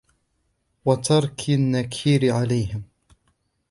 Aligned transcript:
وَتَرْكِ 0.85 1.45
النَّكِيرِ 1.49 2.33
عَلَيْهِمْ 2.33 2.83